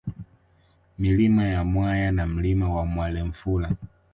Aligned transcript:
Milima 0.99 1.47
ya 1.47 1.63
Mwaya 1.63 2.11
na 2.11 2.27
Mlima 2.27 2.75
wa 2.75 2.85
Mwelamfula 2.85 3.71